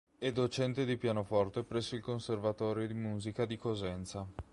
È 0.17 0.31
docente 0.31 0.83
di 0.83 0.97
pianoforte 0.97 1.61
presso 1.63 1.93
il 1.93 2.01
Conservatorio 2.01 2.87
di 2.87 2.95
Musica 2.95 3.45
di 3.45 3.55
Cosenza. 3.55 4.25